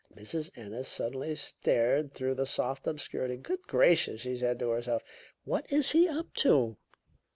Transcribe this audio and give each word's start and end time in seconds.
Mrs. 0.15 0.49
Ennis 0.57 0.87
suddenly 0.87 1.35
stared 1.35 2.11
through 2.15 2.33
the 2.33 2.47
soft 2.47 2.87
obscurity. 2.87 3.37
"Good 3.37 3.61
gracious," 3.67 4.21
she 4.21 4.35
said 4.35 4.57
to 4.57 4.69
herself, 4.69 5.03
"what 5.43 5.71
is 5.71 5.91
he 5.91 6.09
up 6.09 6.33
to?" 6.37 6.77